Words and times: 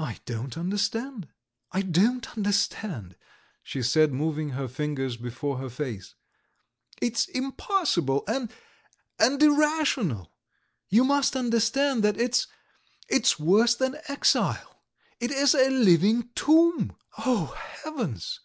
"I 0.00 0.18
don't 0.24 0.58
understand, 0.58 1.28
I 1.70 1.80
don't 1.82 2.36
understand," 2.36 3.14
she 3.62 3.80
said, 3.80 4.12
moving 4.12 4.48
her 4.50 4.66
fingers 4.66 5.16
before 5.16 5.58
her 5.58 5.70
face. 5.70 6.16
"It's 7.00 7.28
impossible, 7.28 8.24
and... 8.26 8.52
and 9.20 9.40
irrational! 9.40 10.32
You 10.88 11.04
must 11.04 11.36
understand 11.36 12.02
that 12.02 12.16
it's... 12.16 12.48
it's 13.08 13.38
worse 13.38 13.76
than 13.76 13.98
exile. 14.08 14.82
It 15.20 15.30
is 15.30 15.54
a 15.54 15.70
living 15.70 16.30
tomb! 16.34 16.96
O 17.18 17.54
Heavens!" 17.84 18.40